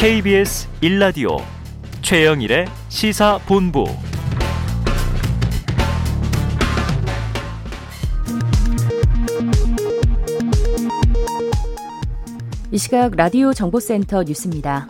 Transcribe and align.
KBS 0.00 0.68
1라디오 0.80 1.42
최영일의 2.02 2.66
시사본부 2.88 3.84
이 12.70 12.78
시각 12.78 13.16
라디오 13.16 13.52
정보센터 13.52 14.22
뉴스입니다. 14.22 14.86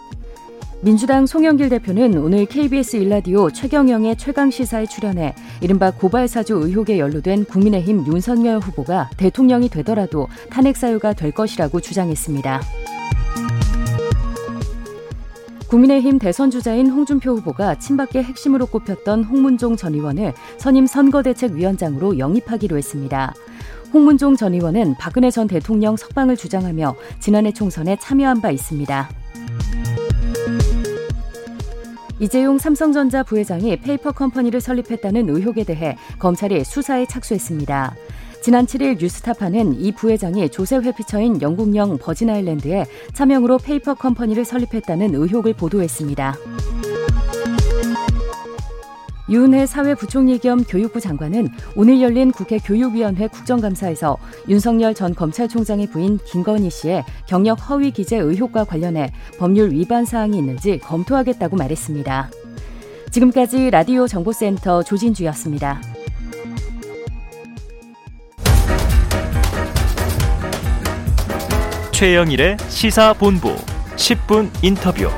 민주당 0.83 1.25
송영길 1.25 1.71
대표는 1.71 2.19
오늘 2.19 2.45
KBS 2.45 2.97
일라디오 2.97 3.51
최경영의 3.51 4.19
최강 4.19 4.51
시사에 4.51 4.85
출연해 4.85 5.35
이른바 5.63 5.91
고발사주 5.91 6.53
의혹에 6.53 6.99
연루된 6.99 7.47
국민의힘 7.47 8.07
윤석열 8.09 8.59
후보가 8.59 9.09
대통령이 9.17 9.71
되더라도 9.71 10.29
탄핵 10.51 10.77
사유가 10.77 11.15
될 11.15 11.31
것이라고 11.31 11.81
주장했습니다. 11.81 12.88
국민의힘 15.69 16.19
대선 16.19 16.51
주자인 16.51 16.89
홍준표 16.89 17.33
후보가 17.37 17.79
친박계 17.79 18.23
핵심으로 18.23 18.67
꼽혔던 18.67 19.25
홍문종 19.25 19.77
전 19.77 19.95
의원을 19.95 20.33
선임 20.57 20.87
선거대책위원장으로 20.87 22.19
영입하기로 22.19 22.79
했습니다. 22.79 23.35
홍문종 23.93 24.37
전 24.37 24.55
의원은 24.55 24.95
박근혜 24.99 25.31
전 25.31 25.47
대통령 25.47 25.97
석방을 25.97 26.37
주장하며 26.37 26.95
지난해 27.21 27.53
총선에 27.53 27.97
참여한 27.97 28.41
바 28.41 28.51
있습니다. 28.51 29.11
이재용 32.21 32.59
삼성전자 32.59 33.23
부회장이 33.23 33.77
페이퍼 33.77 34.11
컴퍼니를 34.11 34.61
설립했다는 34.61 35.29
의혹에 35.29 35.65
대해 35.65 35.97
검찰이 36.19 36.65
수사에 36.65 37.07
착수했습니다. 37.07 37.95
지난 38.49 38.65
7일 38.65 38.99
뉴스타파는 38.99 39.79
이 39.79 39.93
부회장이 39.93 40.49
조세 40.49 40.79
회피처인 40.79 41.43
영국령 41.43 41.99
버진아일랜드에 41.99 42.87
차명으로 43.13 43.59
페이퍼 43.59 43.93
컴퍼니를 43.93 44.47
설립했다는 44.47 45.15
의혹을 45.15 45.53
보도했습니다. 45.53 46.35
유은혜 49.29 49.67
사회부총리 49.67 50.39
겸 50.39 50.65
교육부 50.65 50.99
장관은 50.99 51.51
오늘 51.77 52.01
열린 52.01 52.33
국회 52.33 52.57
교육위원회 52.57 53.29
국정감사에서 53.29 54.17
윤석열 54.49 54.95
전 54.95 55.15
검찰총장의 55.15 55.89
부인 55.89 56.17
김건희 56.17 56.71
씨의 56.71 57.05
경력 57.27 57.69
허위 57.69 57.91
기재 57.91 58.17
의혹과 58.17 58.65
관련해 58.65 59.13
법률 59.39 59.73
위반 59.73 60.07
사항이 60.07 60.39
있는지 60.39 60.79
검토하겠다고 60.79 61.55
말했습니다. 61.57 62.31
지금까지 63.11 63.69
라디오 63.69 64.07
정보센터 64.07 64.85
조진주였습니다. 64.85 65.98
최영일의 71.99 72.59
시사본부 72.69 73.57
10분 73.97 74.49
인터뷰 74.63 75.11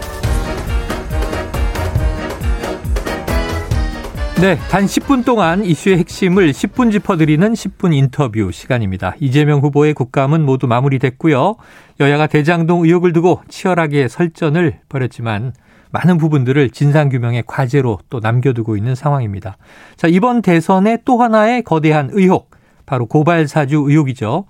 네, 4.41 4.57
단 4.71 4.87
10분 4.87 5.27
동안 5.27 5.63
이슈의 5.63 5.99
핵심을 5.99 6.53
10분 6.53 6.91
짚어드리는 6.91 7.53
10분 7.53 7.93
인터뷰 7.93 8.51
시간입니다. 8.51 9.15
이재명 9.21 9.61
후보의 9.61 9.93
국감은 9.93 10.47
모두 10.47 10.67
마무리됐고요. 10.69 11.57
여야가 12.01 12.29
대장동 12.29 12.87
의혹을 12.87 13.13
두고 13.13 13.43
치열하게 13.51 14.09
설전을 14.09 14.79
벌였지만 14.89 15.53
많은 15.91 16.17
부분들을 16.17 16.71
진상규명의 16.71 17.45
과제로 17.47 17.99
또 18.09 18.21
남겨두고 18.21 18.79
있는 18.79 18.95
상황입니다. 18.95 19.59
자, 19.97 20.09
이번 20.09 20.41
대선의 20.41 21.01
또 21.05 21.21
하나의 21.21 21.63
거대한 21.63 22.09
의혹, 22.13 22.50
바로 22.91 23.07
고발 23.07 23.47
사주 23.47 23.85
의혹이죠. 23.87 24.47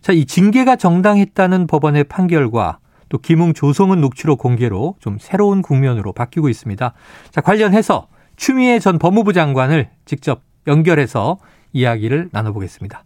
자, 0.00 0.12
이 0.12 0.24
징계가 0.24 0.74
정당했다는 0.74 1.68
법원의 1.68 2.04
판결과 2.04 2.78
또 3.08 3.18
김웅 3.18 3.54
조성은 3.54 4.00
녹취록 4.00 4.40
공개로 4.40 4.96
좀 4.98 5.18
새로운 5.20 5.62
국면으로 5.62 6.12
바뀌고 6.12 6.48
있습니다. 6.48 6.92
자, 7.30 7.40
관련해서 7.40 8.08
추미애 8.34 8.80
전 8.80 8.98
법무부 8.98 9.32
장관을 9.32 9.90
직접 10.06 10.40
연결해서 10.66 11.38
이야기를 11.72 12.30
나눠보겠습니다. 12.32 13.04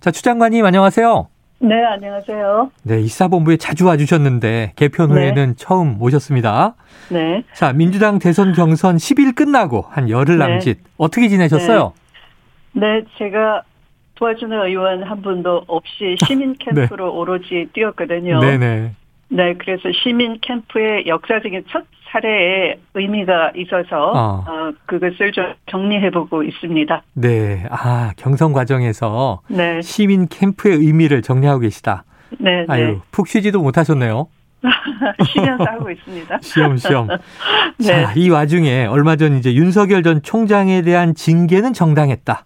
자, 0.00 0.10
추 0.10 0.22
장관님 0.22 0.66
안녕하세요. 0.66 1.28
네, 1.60 1.74
안녕하세요. 1.94 2.70
네, 2.82 3.00
이사본부에 3.00 3.56
자주 3.56 3.86
와주셨는데 3.86 4.74
개편 4.76 5.12
후에는 5.12 5.46
네. 5.46 5.54
처음 5.56 5.96
오셨습니다. 5.98 6.74
네. 7.08 7.42
자, 7.54 7.72
민주당 7.72 8.18
대선 8.18 8.52
경선 8.52 8.98
10일 8.98 9.34
끝나고 9.34 9.86
한 9.88 10.10
열흘 10.10 10.36
네. 10.36 10.46
남짓 10.46 10.76
네. 10.76 10.90
어떻게 10.98 11.28
지내셨어요? 11.28 11.94
네. 12.74 12.80
네, 12.80 13.04
제가 13.16 13.62
도와주는 14.16 14.66
의원 14.66 15.02
한 15.02 15.22
분도 15.22 15.62
없이 15.66 16.16
시민 16.26 16.54
캠프로 16.58 17.06
네. 17.06 17.10
오로지 17.10 17.68
뛰었거든요. 17.72 18.40
네네. 18.40 18.92
네, 19.28 19.54
그래서 19.54 19.90
시민 19.92 20.38
캠프의 20.40 21.06
역사적인 21.06 21.64
첫 21.70 21.84
사례에 22.10 22.78
의미가 22.94 23.52
있어서 23.56 24.12
어. 24.12 24.44
어 24.46 24.72
그것을 24.86 25.32
좀 25.32 25.54
정리해보고 25.70 26.42
있습니다. 26.44 27.02
네, 27.14 27.66
아 27.70 28.12
경선 28.16 28.52
과정에서 28.52 29.40
네. 29.48 29.82
시민 29.82 30.28
캠프의 30.28 30.76
의미를 30.76 31.22
정리하고 31.22 31.60
계시다. 31.60 32.04
네, 32.38 32.60
네. 32.60 32.66
아유 32.68 33.00
푹 33.10 33.28
쉬지도 33.28 33.60
못하셨네요. 33.60 34.28
쉬면서 35.26 35.64
하고 35.64 35.90
있습니다. 35.90 36.38
시험 36.42 36.76
시험. 36.76 37.08
네. 37.78 37.86
자, 37.86 38.12
이 38.14 38.30
와중에 38.30 38.86
얼마 38.86 39.16
전 39.16 39.36
이제 39.36 39.54
윤석열 39.54 40.02
전 40.02 40.22
총장에 40.22 40.82
대한 40.82 41.14
징계는 41.14 41.72
정당했다. 41.72 42.44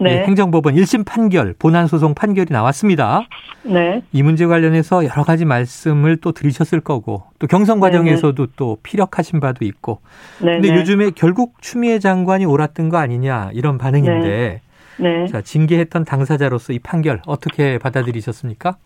네. 0.00 0.24
행정법원 0.24 0.74
1심 0.74 1.04
판결, 1.04 1.54
본안 1.58 1.86
소송 1.86 2.14
판결이 2.14 2.48
나왔습니다. 2.50 3.22
네. 3.64 4.02
이 4.12 4.22
문제 4.22 4.46
관련해서 4.46 5.04
여러 5.04 5.24
가지 5.24 5.44
말씀을 5.44 6.18
또 6.18 6.32
들으셨을 6.32 6.80
거고, 6.80 7.24
또 7.38 7.46
경선 7.46 7.80
과정에서도 7.80 8.34
네네. 8.34 8.52
또 8.56 8.78
피력하신 8.82 9.40
바도 9.40 9.64
있고. 9.64 10.00
네네. 10.40 10.60
근데 10.60 10.76
요즘에 10.76 11.10
결국 11.14 11.60
추미애 11.60 11.98
장관이 11.98 12.44
옳았던 12.44 12.88
거 12.88 12.98
아니냐, 12.98 13.50
이런 13.54 13.78
반응인데. 13.78 14.28
네. 14.28 14.60
네. 15.00 15.26
자, 15.26 15.40
징계했던 15.40 16.04
당사자로서 16.04 16.72
이 16.72 16.78
판결 16.78 17.22
어떻게 17.26 17.78
받아들이셨습니까? 17.78 18.76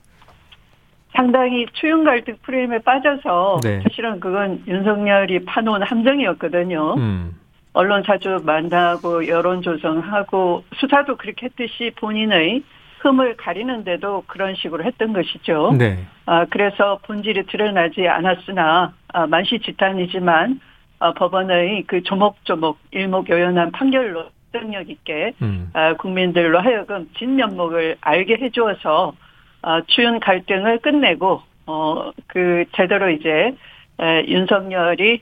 상당히 1.14 1.66
추윤 1.72 2.04
갈등 2.04 2.36
프레임에 2.42 2.78
빠져서 2.80 3.60
네. 3.62 3.80
사실은 3.82 4.18
그건 4.20 4.62
윤석열이 4.66 5.44
파놓은 5.44 5.82
함정이었거든요. 5.82 6.94
음. 6.96 7.34
언론 7.72 8.02
사주 8.02 8.42
만나고 8.44 9.28
여론 9.28 9.62
조성하고 9.62 10.64
수사도 10.76 11.16
그렇게 11.16 11.46
했듯이 11.46 11.92
본인의 11.96 12.62
흠을 13.00 13.36
가리는데도 13.36 14.24
그런 14.26 14.54
식으로 14.54 14.84
했던 14.84 15.12
것이죠. 15.12 15.74
네. 15.76 16.04
아, 16.26 16.44
그래서 16.48 16.98
본질이 17.02 17.46
드러나지 17.46 18.06
않았으나 18.06 18.92
아, 19.08 19.26
만시지탄이지만 19.26 20.60
아, 21.00 21.12
법원의 21.14 21.84
그 21.88 22.02
조목조목 22.02 22.78
일목요연한 22.92 23.72
판결로 23.72 24.26
능력 24.52 24.88
있게 24.88 25.32
음. 25.42 25.70
아, 25.72 25.94
국민들로 25.94 26.60
하여금 26.60 27.08
진면목을 27.18 27.96
알게 28.00 28.36
해주어서 28.40 29.14
아, 29.62 29.82
추윤 29.86 30.20
갈등을 30.20 30.78
끝내고 30.78 31.42
어, 31.66 32.10
그 32.28 32.64
제대로 32.76 33.10
이제 33.10 33.54
에, 34.00 34.24
윤석열이 34.26 35.20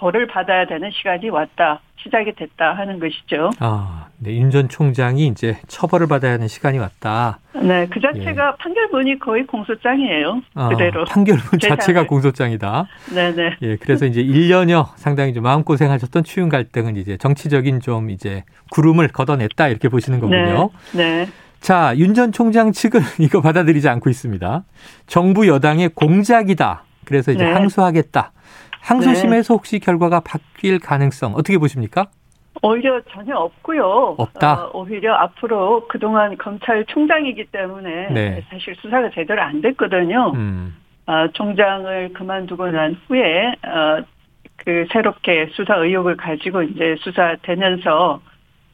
벌을 0.00 0.26
받아야 0.26 0.66
되는 0.66 0.90
시간이 0.90 1.28
왔다. 1.28 1.80
시작이 2.02 2.32
됐다 2.34 2.72
하는 2.72 2.98
것이죠. 2.98 3.50
아, 3.58 4.06
네. 4.18 4.34
윤 4.38 4.50
전 4.50 4.70
총장이 4.70 5.26
이제 5.26 5.58
처벌을 5.68 6.06
받아야 6.08 6.32
하는 6.32 6.48
시간이 6.48 6.78
왔다. 6.78 7.38
네, 7.54 7.86
그 7.90 8.00
자체가 8.00 8.54
예. 8.58 8.62
판결문이 8.62 9.18
거의 9.18 9.46
공소장이에요. 9.46 10.40
아, 10.54 10.68
그대로. 10.70 11.04
판결문 11.04 11.44
자체가 11.60 12.06
공소장이다. 12.06 12.86
네, 13.14 13.34
네. 13.34 13.50
예, 13.60 13.76
그래서 13.76 14.06
이제 14.06 14.22
1년여 14.24 14.92
상당히 14.96 15.34
좀 15.34 15.42
마음고생하셨던 15.42 16.24
추윤 16.24 16.48
갈등은 16.48 16.96
이제 16.96 17.18
정치적인 17.18 17.80
좀 17.80 18.08
이제 18.08 18.44
구름을 18.70 19.08
걷어냈다 19.08 19.68
이렇게 19.68 19.90
보시는 19.90 20.20
거군요. 20.20 20.70
네. 20.94 21.24
네. 21.26 21.28
자, 21.60 21.92
윤 21.98 22.14
전 22.14 22.32
총장 22.32 22.72
측은 22.72 23.00
이거 23.20 23.42
받아들이지 23.42 23.86
않고 23.90 24.08
있습니다. 24.08 24.64
정부 25.06 25.46
여당의 25.46 25.90
공작이다. 25.90 26.84
그래서 27.04 27.32
이제 27.32 27.44
네. 27.44 27.52
항소하겠다. 27.52 28.32
항소심에서 28.82 29.54
네. 29.54 29.56
혹시 29.56 29.78
결과가 29.78 30.20
바뀔 30.20 30.78
가능성 30.78 31.32
어떻게 31.34 31.58
보십니까? 31.58 32.06
오히려 32.62 33.00
전혀 33.10 33.36
없고요. 33.36 34.16
없다. 34.18 34.64
어, 34.64 34.70
오히려 34.74 35.14
앞으로 35.14 35.86
그동안 35.88 36.36
검찰총장이기 36.36 37.46
때문에 37.46 38.10
네. 38.10 38.44
사실 38.50 38.74
수사가 38.76 39.10
제대로 39.10 39.40
안 39.40 39.60
됐거든요. 39.60 40.32
음. 40.34 40.76
어, 41.06 41.28
총장을 41.32 42.12
그만두고 42.12 42.70
난 42.70 42.96
후에 43.06 43.54
어, 43.64 44.02
그 44.56 44.86
새롭게 44.92 45.48
수사 45.52 45.76
의혹을 45.76 46.16
가지고 46.16 46.62
이제 46.62 46.96
수사되면서 47.00 48.20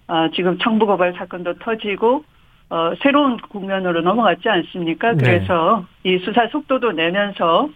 어, 0.09 0.29
지금 0.35 0.59
청부고발 0.59 1.15
사건도 1.15 1.55
터지고 1.61 2.25
어, 2.69 2.93
새로운 3.03 3.37
국면으로 3.37 4.01
넘어갔지 4.01 4.49
않습니까? 4.49 5.13
네. 5.13 5.19
그래서 5.19 5.85
이 6.03 6.19
수사 6.25 6.49
속도도 6.49 6.93
내면서 6.93 7.69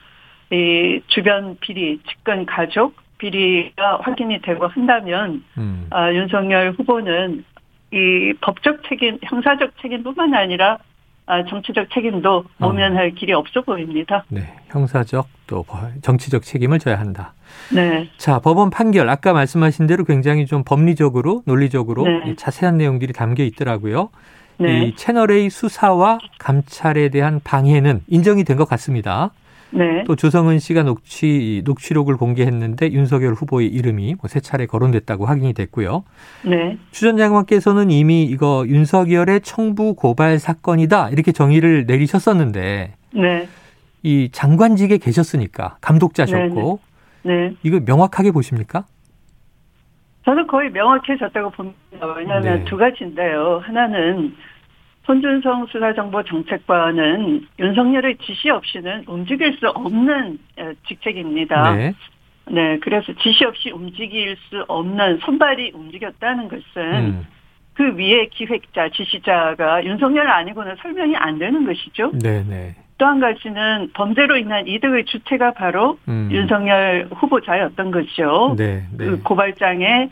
이 0.53 1.01
주변 1.09 1.57
비리, 1.61 2.01
측근 2.09 2.47
가족 2.47 2.95
비리가 3.19 3.99
확인이 4.03 4.41
되고 4.41 4.67
한다면 4.67 5.45
음. 5.59 5.87
아, 5.91 6.13
윤석열 6.13 6.73
후보는 6.73 7.45
이 7.93 8.33
법적 8.41 8.83
책임, 8.89 9.19
형사적 9.25 9.73
책임뿐만 9.83 10.35
아니라 10.35 10.79
아, 11.27 11.45
정치적 11.45 11.91
책임도 11.93 12.45
모면할 12.59 13.09
어. 13.09 13.11
길이 13.17 13.33
없어 13.33 13.61
보입니다. 13.61 14.25
네, 14.29 14.53
형사적 14.69 15.29
또 15.47 15.65
정치적 16.03 16.43
책임을 16.43 16.81
져야 16.81 16.99
한다. 16.99 17.35
네. 17.73 18.09
자, 18.17 18.41
법원 18.41 18.71
판결 18.71 19.09
아까 19.09 19.33
말씀하신 19.33 19.87
대로 19.87 20.05
굉장히 20.05 20.47
좀 20.47 20.65
법리적으로 20.65 21.43
논리적으로 21.47 22.05
네. 22.05 22.35
자세한 22.37 22.79
내용들이 22.79 23.13
담겨 23.13 23.45
있더라고요. 23.45 24.11
네. 24.59 24.87
이 24.87 24.97
채널 24.97 25.31
A 25.31 25.49
수사와 25.51 26.19
감찰에 26.39 27.11
대한 27.11 27.41
방해는 27.45 28.01
인정이 28.09 28.43
된 28.45 28.57
것 28.57 28.69
같습니다. 28.69 29.31
네. 29.73 30.05
또 30.07 30.17
조성은 30.17 30.59
씨가 30.59 30.83
녹취 30.83 31.63
녹취록을 31.65 32.17
공개했는데 32.17 32.93
윤석열 32.93 33.35
후보의 33.35 33.69
이름이 33.69 34.17
뭐 34.21 34.29
세 34.29 34.41
차례 34.41 34.67
거론됐다고 34.67 35.27
확인이 35.27 35.53
됐고요. 35.53 36.05
네. 36.45 36.79
추전 36.91 37.17
장관께서는 37.17 37.91
이미 37.91 38.25
이거 38.25 38.65
윤석열의 38.67 39.41
청부 39.43 39.95
고발 39.95 40.39
사건이다 40.39 41.11
이렇게 41.11 41.33
정의를 41.33 41.87
내리셨었는데 41.87 42.95
네. 43.15 43.49
이 44.03 44.29
장관직에 44.33 44.99
계셨으니까 44.99 45.77
감독자셨고 45.81 46.81
네, 47.23 47.33
네. 47.35 47.49
네. 47.49 47.57
이거 47.63 47.81
명확하게 47.85 48.31
보십니까? 48.31 48.87
저는 50.25 50.47
거의 50.47 50.71
명확해졌다고 50.71 51.51
봅니다. 51.51 52.07
왜냐하면 52.17 52.59
네. 52.61 52.65
두 52.67 52.77
가지인데요. 52.77 53.61
하나는 53.65 54.35
손준성 55.11 55.67
수사정보정책관은 55.67 57.49
윤석열의 57.59 58.19
지시 58.19 58.49
없이는 58.49 59.05
움직일 59.09 59.57
수 59.59 59.69
없는 59.69 60.39
직책입니다. 60.87 61.75
네. 61.75 61.95
네, 62.47 62.79
그래서 62.79 63.13
지시 63.21 63.45
없이 63.45 63.71
움직일 63.71 64.37
수 64.49 64.65
없는 64.69 65.19
손발이 65.19 65.73
움직였다는 65.75 66.49
것은 66.49 66.63
음. 66.77 67.27
그 67.75 67.97
위에 67.97 68.27
기획자, 68.27 68.89
지시자가 68.91 69.85
윤석열 69.85 70.29
아니고는 70.29 70.77
설명이 70.81 71.17
안 71.17 71.41
되는 71.41 71.65
것이죠. 71.67 72.13
네, 72.15 72.45
네. 72.49 72.77
또 72.97 73.07
한 73.07 73.19
가지는 73.19 73.91
범죄로 73.95 74.37
인한 74.37 74.69
이득의 74.69 75.07
주체가 75.07 75.55
바로 75.55 75.99
음. 76.07 76.29
윤석열 76.31 77.09
후보자였던 77.11 77.91
것이죠. 77.91 78.55
네, 78.57 78.85
네. 78.97 79.05
그 79.07 79.23
고발장에 79.23 80.11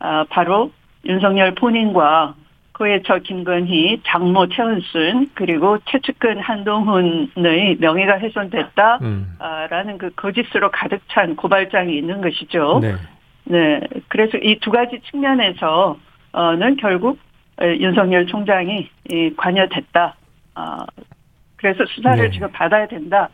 아, 0.00 0.24
바로 0.28 0.72
윤석열 1.04 1.54
본인과 1.54 2.34
그의 2.72 3.02
저 3.04 3.18
김건희, 3.18 4.00
장모 4.06 4.48
최은순 4.48 5.30
그리고 5.34 5.78
최측근 5.86 6.38
한동훈의 6.40 7.76
명예가 7.78 8.18
훼손됐다라는 8.18 9.02
음. 9.02 9.98
그 9.98 10.10
거짓으로 10.16 10.70
가득 10.70 11.00
찬 11.08 11.36
고발장이 11.36 11.96
있는 11.96 12.20
것이죠. 12.22 12.78
네. 12.80 12.94
네. 13.44 13.80
그래서 14.08 14.38
이 14.38 14.58
두 14.60 14.70
가지 14.70 15.00
측면에서는 15.10 16.76
결국 16.80 17.18
윤석열 17.60 18.26
총장이 18.26 18.88
관여됐다. 19.36 20.14
어, 20.54 20.76
그래서 21.56 21.84
수사를 21.86 22.24
네. 22.24 22.30
지금 22.30 22.50
받아야 22.52 22.86
된다. 22.86 23.28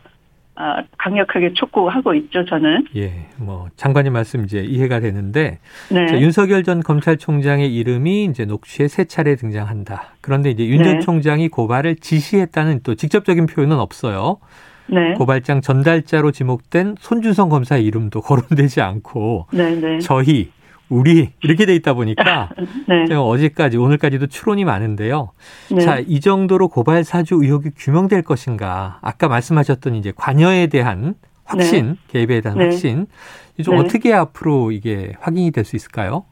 아, 0.59 0.83
강력하게 0.97 1.53
촉구하고 1.53 2.15
있죠, 2.15 2.43
저는. 2.45 2.87
예, 2.95 3.27
뭐 3.37 3.67
장관님 3.75 4.13
말씀 4.13 4.43
이제 4.43 4.61
이해가 4.61 4.99
되는데 4.99 5.59
네. 5.91 6.07
자, 6.07 6.19
윤석열 6.19 6.63
전 6.63 6.81
검찰총장의 6.81 7.73
이름이 7.75 8.25
이제 8.25 8.45
녹취에 8.45 8.87
세 8.87 9.05
차례 9.05 9.35
등장한다. 9.35 10.15
그런데 10.19 10.49
이제 10.49 10.65
윤전 10.65 10.93
네. 10.93 10.99
총장이 11.01 11.49
고발을 11.49 11.97
지시했다는 11.97 12.79
또 12.81 12.95
직접적인 12.95 13.45
표현은 13.45 13.77
없어요. 13.77 14.39
네. 14.87 15.13
고발장 15.13 15.61
전달자로 15.61 16.31
지목된 16.31 16.95
손준성 16.99 17.49
검사의 17.49 17.85
이름도 17.85 18.21
거론되지 18.21 18.81
않고 18.81 19.47
네, 19.51 19.75
네. 19.75 19.99
저희 19.99 20.49
우리 20.89 21.31
이렇게 21.43 21.65
돼 21.65 21.75
있다 21.75 21.93
보니까 21.93 22.49
네. 22.87 23.13
어제까지 23.13 23.77
오늘까지도 23.77 24.27
추론이 24.27 24.63
많은데요. 24.65 25.31
네. 25.75 25.81
자, 25.81 25.99
이 25.99 26.19
정도로 26.19 26.69
고발 26.69 27.03
사주 27.03 27.35
의혹이 27.41 27.71
규명될 27.77 28.21
것인가? 28.23 28.99
아까 29.01 29.27
말씀하셨던 29.27 29.95
이제 29.95 30.13
관여에 30.15 30.67
대한 30.67 31.15
확신, 31.45 31.87
네. 31.87 31.95
개입에 32.07 32.41
대한 32.41 32.57
네. 32.57 32.65
확신, 32.65 33.07
좀 33.63 33.75
네. 33.75 33.81
어떻게 33.81 34.13
앞으로 34.13 34.71
이게 34.71 35.13
확인이 35.19 35.51
될 35.51 35.65
수 35.65 35.75
있을까요? 35.75 36.25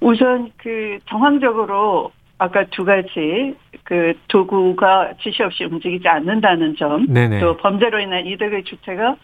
우선 0.00 0.50
그 0.58 0.98
정황적으로 1.08 2.12
아까 2.38 2.64
두 2.70 2.84
가지 2.84 3.54
그 3.84 4.12
도구가 4.28 5.14
지시 5.22 5.42
없이 5.42 5.64
움직이지 5.64 6.06
않는다는 6.08 6.76
점, 6.76 7.06
네네. 7.06 7.40
또 7.40 7.56
범죄로 7.56 8.00
인한 8.00 8.26
이득의 8.26 8.64
주체가 8.64 9.16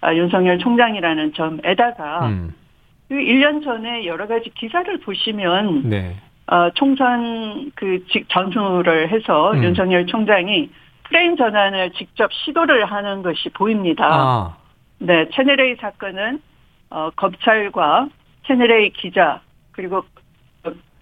아, 0.00 0.14
윤석열 0.14 0.58
총장이라는 0.58 1.32
점에다가 1.34 2.26
음. 2.26 2.54
그 3.08 3.14
1년 3.14 3.62
전에 3.64 4.06
여러 4.06 4.26
가지 4.26 4.50
기사를 4.50 4.98
보시면 5.00 5.88
네. 5.88 6.16
어, 6.46 6.70
총선 6.74 7.70
그 7.74 8.04
직 8.08 8.28
전후를 8.28 9.08
해서 9.10 9.52
음. 9.52 9.64
윤석열 9.64 10.06
총장이 10.06 10.70
프레임 11.04 11.36
전환을 11.36 11.92
직접 11.92 12.32
시도를 12.32 12.86
하는 12.86 13.22
것이 13.22 13.48
보입니다. 13.50 14.06
아. 14.10 14.56
네, 14.98 15.28
채널A 15.30 15.76
사건은 15.76 16.40
어, 16.90 17.10
검찰과 17.16 18.08
채널A 18.46 18.90
기자 18.90 19.40
그리고 19.72 20.04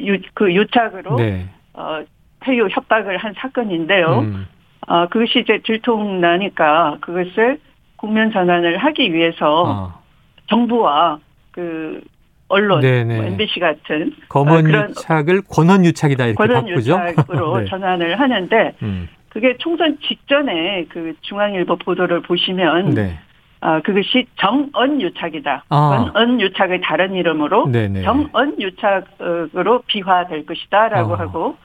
유, 0.00 0.19
그 0.34 0.52
유착으로 0.52 1.16
네. 1.16 1.49
어, 1.75 2.02
회유 2.46 2.66
협박을 2.69 3.16
한 3.19 3.34
사건인데요. 3.37 4.20
음. 4.20 4.49
어, 4.88 5.06
그것이 5.06 5.40
이제 5.40 5.60
들통나니까 5.64 6.99
그것을 7.00 7.60
국면 7.96 8.32
전환을 8.32 8.78
하기 8.78 9.12
위해서 9.12 9.64
아. 9.66 10.00
정부와 10.49 11.20
그 11.52 12.00
언론, 12.49 12.81
뭐 12.81 13.25
MBC 13.25 13.60
같은 13.60 14.12
검언 14.28 14.66
어, 14.66 14.88
유착을 14.88 15.43
권언 15.49 15.84
유착이다 15.84 16.26
이렇게 16.26 16.37
권언 16.37 16.66
바꾸죠. 16.66 17.00
유착으로 17.06 17.58
네. 17.60 17.64
전환을 17.66 18.20
하는데 18.20 18.75
음. 18.82 19.08
그게 19.31 19.56
총선 19.58 19.96
직전에 20.06 20.84
그 20.90 21.14
중앙일보 21.22 21.76
보도를 21.76 22.20
보시면 22.22 22.90
네. 22.90 23.19
어, 23.62 23.81
그것이 23.82 24.26
정언 24.38 25.00
유착이다. 25.00 25.64
아. 25.69 26.10
권언 26.12 26.40
유착의 26.40 26.81
다른 26.82 27.14
이름으로 27.14 27.69
네네. 27.69 28.02
정언 28.02 28.60
유착으로 28.60 29.82
비화될 29.87 30.44
것이다라고 30.44 31.12
어. 31.12 31.16
하고 31.16 31.56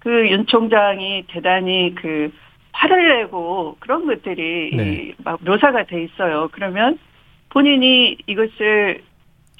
그 0.00 0.08
윤 0.10 0.46
총장이 0.46 1.24
대단히 1.28 1.94
그 1.94 2.32
화를 2.72 3.20
내고 3.20 3.76
그런 3.78 4.06
것들이 4.06 4.76
네. 4.76 5.14
막 5.22 5.38
묘사가 5.44 5.84
돼 5.84 6.02
있어요. 6.02 6.48
그러면 6.52 6.98
본인이 7.50 8.16
이것을 8.26 9.02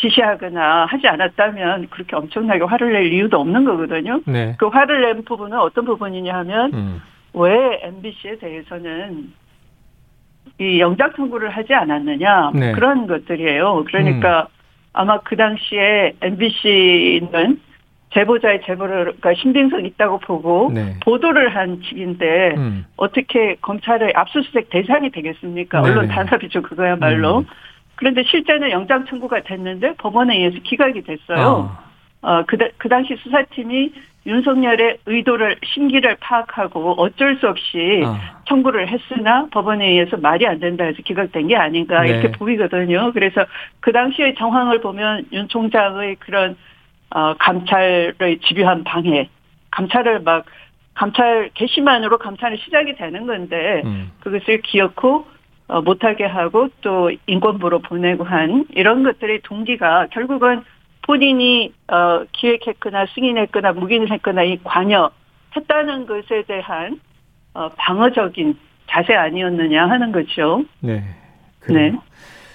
지시하거나 0.03 0.87
하지 0.87 1.07
않았다면 1.07 1.89
그렇게 1.91 2.17
엄청나게 2.17 2.65
화를 2.65 2.93
낼 2.93 3.13
이유도 3.13 3.39
없는 3.41 3.65
거거든요. 3.65 4.21
네. 4.27 4.57
그 4.59 4.67
화를 4.67 5.03
낸 5.03 5.25
부분은 5.25 5.59
어떤 5.59 5.85
부분이냐 5.85 6.35
하면 6.39 6.75
음. 6.75 7.03
왜 7.35 7.81
MBC에 7.83 8.39
대해서는 8.39 9.33
이 10.59 10.81
영장 10.81 11.13
청구를 11.15 11.51
하지 11.51 11.73
않았느냐 11.73 12.51
네. 12.55 12.73
그런 12.73 13.07
것들이에요. 13.07 13.85
그러니까 13.87 14.43
음. 14.43 14.47
아마 14.93 15.19
그 15.21 15.37
당시에 15.37 16.15
MBC는 16.21 17.61
제보자의 18.13 18.61
제보가 18.67 19.35
신빙성 19.35 19.87
있다고 19.87 20.19
보고 20.19 20.71
네. 20.75 20.97
보도를 21.03 21.55
한 21.55 21.81
측인데 21.81 22.55
음. 22.57 22.85
어떻게 22.97 23.57
검찰의 23.63 24.13
압수수색 24.15 24.69
대상이 24.69 25.11
되겠습니까? 25.11 25.81
네네. 25.81 25.91
언론 25.91 26.09
단합이죠 26.09 26.61
그거야말로. 26.63 27.39
음. 27.39 27.47
그런데 27.97 28.23
실제는 28.25 28.71
영장 28.71 29.05
청구가 29.07 29.43
됐는데 29.43 29.95
법원에 29.97 30.37
의해서 30.37 30.59
기각이 30.63 31.03
됐어요. 31.03 31.47
어. 31.47 31.93
어, 32.23 32.45
그, 32.47 32.57
그 32.79 32.89
당시 32.89 33.17
수사팀이 33.17 33.93
윤석열의 34.25 34.99
의도를, 35.07 35.57
심기를 35.65 36.17
파악하고 36.21 36.95
어쩔 36.97 37.37
수 37.39 37.49
없이 37.49 38.03
어. 38.05 38.17
청구를 38.47 38.89
했으나 38.89 39.47
법원에 39.51 39.89
의해서 39.89 40.17
말이 40.17 40.47
안 40.47 40.61
된다 40.61 40.85
해서 40.85 40.99
기각된 41.05 41.49
게 41.49 41.57
아닌가 41.57 42.03
네. 42.03 42.11
이렇게 42.11 42.31
보이거든요. 42.31 43.13
그래서 43.13 43.45
그 43.81 43.91
당시의 43.91 44.37
정황을 44.37 44.81
보면 44.81 45.27
윤 45.33 45.49
총장의 45.49 46.17
그런, 46.21 46.57
어, 47.11 47.35
감찰의 47.35 48.39
집요한 48.47 48.85
방해, 48.85 49.29
감찰을 49.73 50.21
막, 50.21 50.45
감찰 50.95 51.51
개시만으로 51.55 52.19
감찰이 52.19 52.59
시작이 52.59 52.95
되는 52.95 53.27
건데, 53.27 53.83
음. 53.85 54.13
그것을 54.21 54.61
기어코 54.61 55.17
어, 55.17 55.25
못하게 55.81 56.25
하고 56.25 56.69
또 56.81 57.11
인권부로 57.27 57.81
보내고 57.81 58.25
한 58.25 58.67
이런 58.75 59.03
것들의 59.03 59.41
동기가 59.43 60.09
결국은 60.11 60.63
본인이 61.03 61.73
어, 61.89 62.25
기획했거나 62.33 63.07
승인했거나 63.15 63.73
묵인했거나 63.73 64.43
이 64.45 64.59
관여했다는 64.63 66.07
것에 66.07 66.45
대한 66.47 67.01
어, 67.55 67.69
방어적인 67.77 68.57
자세 68.89 69.15
아니었느냐 69.15 69.87
하는 69.87 70.13
거죠. 70.13 70.65
네. 70.81 71.03
그래요. 71.61 71.93
네. 71.93 71.99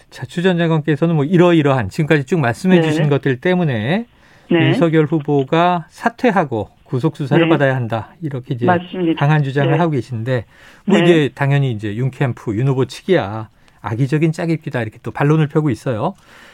자, 0.09 0.25
추전 0.25 0.57
장관께서는 0.57 1.15
뭐 1.15 1.25
이러이러한 1.25 1.89
지금까지 1.89 2.25
쭉 2.25 2.39
말씀해 2.39 2.77
네. 2.77 2.81
주신 2.81 3.09
것들 3.09 3.41
때문에 3.41 4.05
네. 4.49 4.59
윤석열 4.59 5.05
후보가 5.05 5.85
사퇴하고 5.89 6.69
구속 6.87 7.17
수사를 7.17 7.43
네. 7.43 7.49
받아야 7.49 7.75
한다. 7.75 8.09
이렇게 8.21 8.53
이제 8.55 8.65
맞습니다. 8.65 9.19
강한 9.19 9.43
주장을 9.43 9.71
네. 9.71 9.77
하고 9.77 9.91
계신데 9.91 10.45
뭐 10.85 10.97
네. 10.97 11.03
이게 11.03 11.29
당연히 11.35 11.71
이제 11.71 11.95
윤 11.95 12.09
캠프 12.11 12.55
윤 12.55 12.67
후보 12.67 12.85
측이야. 12.85 13.49
악의적인 13.81 14.31
짜깁기다 14.31 14.81
이렇게 14.81 14.97
또 15.03 15.11
반론을 15.11 15.47
펴고 15.47 15.69
있어요. 15.69 16.13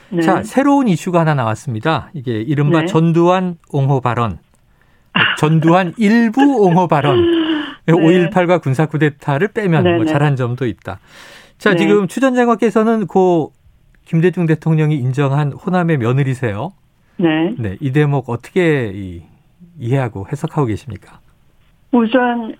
네. 0.09 0.21
자, 0.21 0.43
새로운 0.43 0.87
이슈가 0.87 1.21
하나 1.21 1.33
나왔습니다. 1.35 2.09
이게 2.13 2.41
이른바 2.41 2.81
네. 2.81 2.85
전두환 2.87 3.57
옹호 3.69 4.01
발언. 4.01 4.39
전두환 5.37 5.93
일부 5.97 6.41
옹호 6.41 6.87
발언. 6.87 7.21
네. 7.85 7.93
5.18과 7.93 8.61
군사 8.61 8.85
쿠데타를 8.85 9.49
빼면 9.49 9.97
뭐 9.97 10.05
잘한 10.05 10.35
점도 10.35 10.65
있다. 10.65 10.99
자, 11.57 11.71
네. 11.71 11.77
지금 11.77 12.07
추 12.07 12.19
전 12.19 12.35
장관께서는 12.35 13.07
고 13.07 13.53
김대중 14.05 14.45
대통령이 14.45 14.95
인정한 14.95 15.51
호남의 15.53 15.97
며느리세요. 15.97 16.71
네. 17.17 17.55
네, 17.57 17.77
이 17.79 17.91
대목 17.91 18.29
어떻게 18.29 18.91
이, 18.93 19.21
이해하고 19.79 20.27
해석하고 20.31 20.67
계십니까? 20.67 21.19
우선 21.91 22.55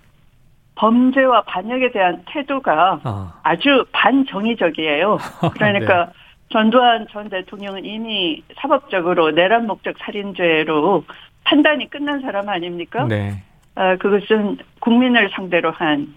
범죄와 0.76 1.42
반역에 1.42 1.92
대한 1.92 2.22
태도가 2.26 3.00
어. 3.04 3.32
아주 3.42 3.84
반정의적이에요. 3.92 5.18
그러니까 5.54 6.06
네. 6.06 6.12
전두환 6.50 7.06
전 7.10 7.28
대통령은 7.28 7.84
이미 7.84 8.42
사법적으로 8.56 9.30
내란 9.30 9.66
목적 9.66 9.96
살인죄로 9.98 11.04
판단이 11.44 11.90
끝난 11.90 12.20
사람 12.20 12.48
아닙니까? 12.48 13.06
네. 13.06 13.42
어, 13.76 13.96
그것은 13.98 14.58
국민을 14.80 15.30
상대로 15.32 15.70
한, 15.72 16.14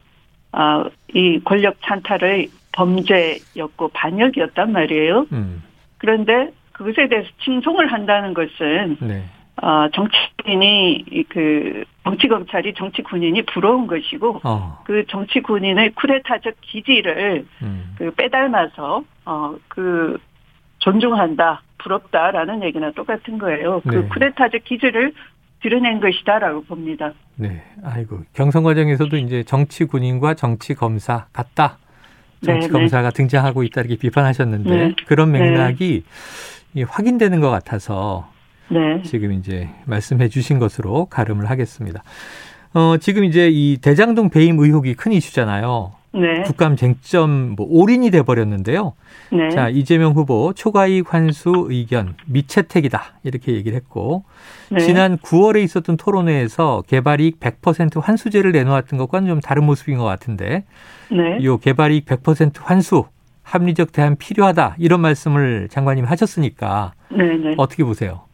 어, 0.51 0.85
이 1.13 1.39
권력 1.43 1.75
찬탈의 1.81 2.49
범죄였고 2.71 3.89
반역이었단 3.89 4.71
말이에요. 4.71 5.25
음. 5.31 5.63
그런데 5.97 6.51
그것에 6.71 7.07
대해서 7.07 7.27
칭송을 7.43 7.91
한다는 7.91 8.33
것은 8.35 8.97
네. 9.01 9.23
어, 9.61 9.89
정치인이 9.93 11.25
그 11.29 11.83
정치 12.03 12.27
검찰이 12.27 12.73
정치 12.75 13.01
군인이 13.01 13.41
부러운 13.47 13.87
것이고 13.87 14.41
어. 14.43 14.81
그 14.85 15.05
정치 15.07 15.41
군인의 15.41 15.93
쿠데타적 15.95 16.55
기질을 16.61 17.45
음. 17.61 17.95
그 17.97 18.11
빼닮아서 18.11 19.03
어 19.25 19.55
그 19.67 20.17
존중한다 20.79 21.61
부럽다라는 21.79 22.63
얘기나 22.63 22.91
똑같은 22.91 23.37
거예요. 23.37 23.81
그 23.81 23.95
네. 23.95 24.07
쿠데타적 24.07 24.63
기질을 24.63 25.13
드러낸 25.61 25.99
것이다라고 25.99 26.63
봅니다. 26.63 27.13
네, 27.35 27.63
아이고 27.83 28.21
경선 28.33 28.63
과정에서도 28.63 29.17
이제 29.17 29.43
정치 29.43 29.85
군인과 29.85 30.35
정치 30.35 30.75
검사 30.75 31.25
같다. 31.33 31.77
정치 32.43 32.67
네, 32.67 32.71
검사가 32.71 33.09
네. 33.09 33.15
등장하고 33.15 33.63
있다 33.63 33.81
이렇게 33.81 33.97
비판하셨는데 33.97 34.69
네. 34.69 34.95
그런 35.07 35.31
네. 35.31 35.39
맥락이 35.39 36.03
확인되는 36.87 37.39
것 37.41 37.49
같아서 37.49 38.29
네. 38.69 39.01
지금 39.03 39.33
이제 39.33 39.69
말씀해 39.85 40.29
주신 40.29 40.59
것으로 40.59 41.05
가름을 41.05 41.49
하겠습니다. 41.49 42.03
어, 42.73 42.97
지금 42.97 43.23
이제 43.23 43.49
이 43.51 43.77
대장동 43.81 44.29
배임 44.29 44.59
의혹이 44.59 44.95
큰 44.95 45.11
이슈잖아요. 45.11 45.93
네. 46.13 46.41
국감 46.43 46.75
쟁점 46.75 47.55
뭐 47.55 47.67
올인이 47.69 48.09
돼 48.11 48.23
버렸는데요. 48.23 48.93
네. 49.31 49.49
자, 49.49 49.69
이재명 49.69 50.13
후보 50.13 50.53
초과이익 50.53 51.13
환수 51.13 51.67
의견 51.69 52.15
미채택이다. 52.25 53.19
이렇게 53.23 53.53
얘기를 53.53 53.75
했고 53.75 54.23
네. 54.69 54.79
지난 54.79 55.17
9월에 55.17 55.63
있었던 55.63 55.97
토론회에서 55.97 56.83
개발이익 56.87 57.39
100% 57.39 58.01
환수제를 58.01 58.51
내놓았던 58.51 58.97
것과는 58.97 59.27
좀 59.27 59.41
다른 59.41 59.65
모습인 59.65 59.97
것 59.97 60.05
같은데 60.05 60.63
네. 61.11 61.37
이 61.39 61.57
개발이익 61.61 62.05
100% 62.05 62.53
환수 62.61 63.05
합리적 63.43 63.91
대안 63.91 64.17
필요하다. 64.17 64.75
이런 64.77 64.99
말씀을 65.01 65.67
장관님 65.69 66.05
하셨으니까 66.05 66.93
네, 67.09 67.23
네. 67.37 67.53
어떻게 67.57 67.83
보세요? 67.83 68.26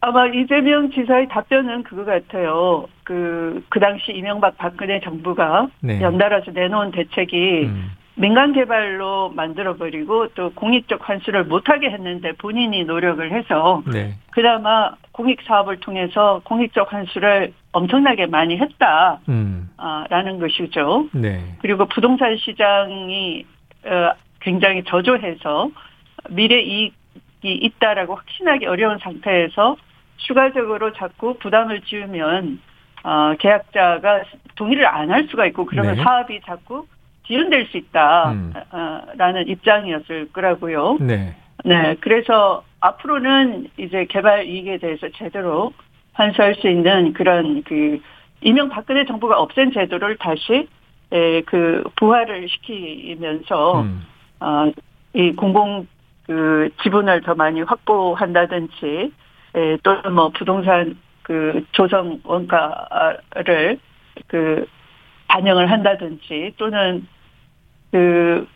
아마 0.00 0.26
이재명 0.26 0.90
지사의 0.90 1.28
답변은 1.28 1.82
그거 1.82 2.04
같아요. 2.04 2.86
그, 3.04 3.62
그 3.68 3.80
당시 3.80 4.12
이명박 4.12 4.56
박근혜 4.56 5.00
정부가 5.00 5.68
네. 5.80 6.00
연달아서 6.00 6.52
내놓은 6.52 6.90
대책이 6.92 7.64
음. 7.64 7.90
민간 8.14 8.52
개발로 8.52 9.30
만들어버리고 9.30 10.28
또 10.28 10.50
공익적 10.54 11.08
환수를 11.08 11.44
못하게 11.44 11.90
했는데 11.90 12.32
본인이 12.32 12.84
노력을 12.84 13.30
해서 13.32 13.82
네. 13.90 14.14
그나마 14.30 14.92
공익 15.12 15.40
사업을 15.42 15.80
통해서 15.80 16.40
공익적 16.44 16.92
환수를 16.92 17.52
엄청나게 17.72 18.26
많이 18.26 18.58
했다라는 18.58 19.20
음. 19.28 19.70
아, 19.76 20.04
것이죠. 20.40 21.08
네. 21.12 21.56
그리고 21.60 21.86
부동산 21.86 22.36
시장이 22.36 23.44
어, 23.84 24.12
굉장히 24.40 24.82
저조해서 24.84 25.70
미래 26.30 26.60
이익이 26.60 26.92
있다라고 27.44 28.16
확신하기 28.16 28.66
어려운 28.66 28.98
상태에서 28.98 29.76
추가적으로 30.26 30.92
자꾸 30.92 31.34
부담을 31.38 31.80
지으면 31.82 32.60
어, 33.02 33.34
계약자가 33.38 34.22
동의를 34.56 34.86
안 34.86 35.10
할 35.10 35.26
수가 35.28 35.46
있고 35.46 35.64
그러면 35.66 35.96
네. 35.96 36.02
사업이 36.02 36.40
자꾸 36.44 36.86
지연될 37.26 37.66
수 37.66 37.76
있다라는 37.76 39.42
음. 39.42 39.48
입장이었을 39.48 40.32
거라고요. 40.32 40.98
네. 41.00 41.34
네. 41.64 41.96
그래서 42.00 42.64
앞으로는 42.80 43.68
이제 43.76 44.06
개발 44.06 44.46
이익에 44.46 44.78
대해서 44.78 45.08
제대로 45.14 45.72
환수할 46.14 46.54
수 46.56 46.68
있는 46.68 47.12
그런 47.12 47.62
그 47.62 48.00
이명 48.40 48.68
박근혜 48.68 49.04
정부가 49.04 49.38
없앤 49.38 49.72
제도를 49.72 50.16
다시 50.16 50.68
에, 51.12 51.42
그 51.42 51.82
부활을 51.96 52.48
시키면서 52.48 53.82
음. 53.82 54.06
어 54.40 54.72
이 55.12 55.32
공공 55.32 55.86
그 56.26 56.70
지분을 56.82 57.22
더 57.22 57.34
많이 57.34 57.62
확보한다든지 57.62 58.80
예, 58.84 59.10
또는 59.82 60.12
뭐 60.14 60.28
부동산 60.30 60.96
그 61.22 61.64
조성 61.72 62.20
원가를 62.24 63.78
그 64.26 64.66
반영을 65.28 65.70
한다든지 65.70 66.54
또는 66.56 67.06
그 67.90 68.46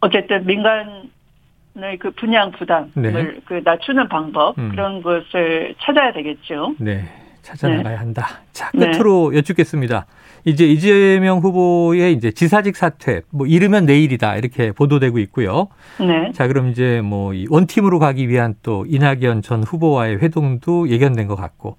어쨌든 0.00 0.46
민간의 0.46 1.98
그 1.98 2.10
분양 2.12 2.52
부담을 2.52 2.90
네. 2.94 3.40
그 3.44 3.60
낮추는 3.64 4.08
방법 4.08 4.58
음. 4.58 4.70
그런 4.70 5.02
것을 5.02 5.74
찾아야 5.80 6.12
되겠죠. 6.12 6.74
네. 6.78 7.04
찾아나가야 7.46 7.92
네. 7.92 7.96
한다. 7.96 8.40
자, 8.52 8.70
끝으로 8.72 9.30
네. 9.30 9.38
여쭙겠습니다. 9.38 10.06
이제 10.44 10.66
이재명 10.66 11.38
후보의 11.38 12.12
이제 12.12 12.30
지사직 12.32 12.76
사퇴, 12.76 13.22
뭐 13.30 13.46
이르면 13.46 13.86
내일이다 13.86 14.36
이렇게 14.36 14.72
보도되고 14.72 15.18
있고요. 15.20 15.68
네. 16.00 16.32
자, 16.32 16.48
그럼 16.48 16.68
이제 16.68 17.00
뭐 17.02 17.32
원팀으로 17.48 17.98
가기 17.98 18.28
위한 18.28 18.54
또 18.62 18.84
이낙연 18.88 19.42
전 19.42 19.62
후보와의 19.62 20.18
회동도 20.18 20.88
예견된 20.88 21.28
것 21.28 21.36
같고 21.36 21.78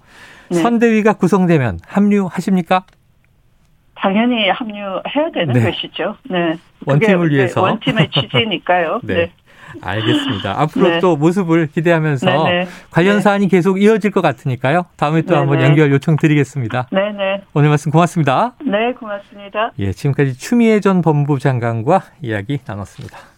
네. 0.50 0.57
선대위가 0.57 1.13
구성되면 1.13 1.79
합류하십니까? 1.86 2.86
당연히 3.95 4.50
합류해야 4.50 5.31
되는 5.33 5.53
네. 5.53 5.63
것이죠. 5.63 6.15
네. 6.29 6.53
원팀을 6.86 7.31
위해서 7.31 7.62
원팀의 7.62 8.09
취지니까요. 8.12 9.01
네. 9.03 9.31
네. 9.75 9.81
알겠습니다. 9.81 10.59
앞으로 10.62 10.88
네. 10.89 11.00
또 11.00 11.15
모습을 11.15 11.67
기대하면서 11.67 12.25
네네. 12.25 12.43
네. 12.43 12.67
관련 12.91 13.17
네. 13.17 13.21
사안이 13.21 13.47
계속 13.47 13.81
이어질 13.81 14.12
것 14.12 14.21
같으니까요. 14.21 14.86
다음에 14.95 15.21
또 15.21 15.29
네네. 15.29 15.39
한번 15.39 15.62
연결 15.62 15.91
요청드리겠습니다. 15.91 16.88
네네. 16.91 17.43
오늘 17.53 17.69
말씀 17.69 17.91
고맙습니다. 17.91 18.53
네, 18.65 18.93
고맙습니다. 18.93 19.71
예, 19.79 19.91
지금까지 19.91 20.38
추미애 20.38 20.79
전 20.79 21.01
법무부 21.01 21.39
장관과 21.39 22.03
이야기 22.21 22.59
나눴습니다. 22.65 23.37